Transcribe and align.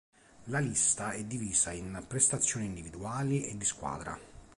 La 0.45 0.57
lista 0.57 1.11
è 1.11 1.23
divisa 1.25 1.71
in 1.71 2.03
prestazioni 2.07 2.65
individuali 2.65 3.45
e 3.45 3.55
di 3.55 3.65
squadra. 3.65 4.19